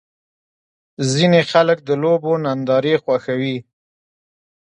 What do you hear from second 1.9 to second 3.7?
لوبو نندارې خوښوي.